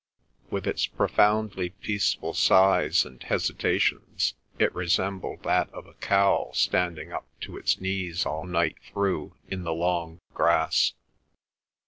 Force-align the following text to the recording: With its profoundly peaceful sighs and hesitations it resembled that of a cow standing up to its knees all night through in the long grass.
With 0.49 0.65
its 0.65 0.87
profoundly 0.87 1.69
peaceful 1.69 2.33
sighs 2.33 3.05
and 3.05 3.21
hesitations 3.21 4.33
it 4.57 4.73
resembled 4.73 5.43
that 5.43 5.71
of 5.75 5.85
a 5.85 5.93
cow 5.93 6.49
standing 6.55 7.11
up 7.11 7.27
to 7.41 7.55
its 7.55 7.79
knees 7.79 8.25
all 8.25 8.45
night 8.45 8.77
through 8.91 9.35
in 9.47 9.61
the 9.61 9.75
long 9.75 10.19
grass. 10.33 10.93